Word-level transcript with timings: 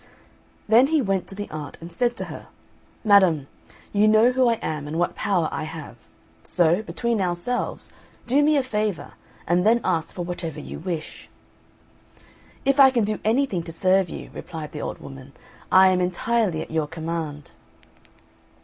Then 0.67 0.87
he 0.87 0.99
went 0.99 1.27
to 1.27 1.35
the 1.35 1.47
aunt, 1.51 1.77
and 1.79 1.91
said 1.91 2.17
to 2.17 2.25
her, 2.25 2.47
"Madam, 3.03 3.45
you 3.93 4.07
know 4.07 4.31
who 4.31 4.47
I 4.47 4.55
am, 4.55 4.87
and 4.87 4.97
what 4.97 5.13
power 5.13 5.47
I 5.51 5.65
have; 5.65 5.95
so, 6.43 6.81
between 6.81 7.21
ourselves, 7.21 7.93
do 8.25 8.41
me 8.41 8.57
a 8.57 8.63
favour 8.63 9.13
and 9.45 9.63
then 9.63 9.79
ask 9.83 10.15
for 10.15 10.23
whatever 10.25 10.59
you 10.59 10.79
wish." 10.79 11.29
"If 12.65 12.79
I 12.79 12.89
can 12.89 13.03
do 13.03 13.19
anything 13.23 13.61
to 13.61 13.71
serve 13.71 14.09
you," 14.09 14.31
replied 14.33 14.71
the 14.71 14.81
old 14.81 14.97
woman, 14.97 15.33
"I 15.71 15.89
am 15.89 16.01
entirely 16.01 16.63
at 16.63 16.71
your 16.71 16.87
command." 16.87 17.51